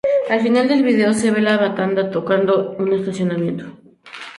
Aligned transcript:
Al 0.29 0.41
final 0.41 0.67
del 0.67 0.81
vídeo 0.81 1.13
se 1.13 1.29
ve 1.29 1.41
a 1.41 1.43
la 1.59 1.69
banda 1.77 2.09
tocando 2.09 2.73
en 2.75 2.81
un 2.85 2.93
estacionamiento. 2.93 3.65